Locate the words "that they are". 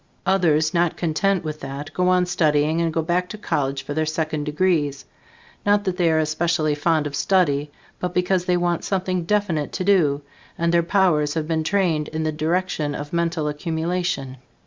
5.83-6.17